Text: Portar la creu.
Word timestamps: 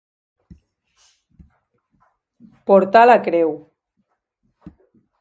Portar 2.71 3.07
la 3.13 3.21
creu. 3.31 3.57